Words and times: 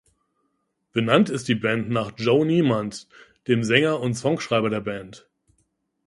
Benannt 0.93 1.29
ist 1.29 1.47
die 1.47 1.53
Band 1.53 1.91
nach 1.91 2.13
"Joe 2.17 2.43
Niemand", 2.43 3.07
dem 3.47 3.63
Sänger 3.63 3.99
und 3.99 4.15
Songschreiber 4.15 4.71
der 4.71 4.81
Band. 4.81 5.29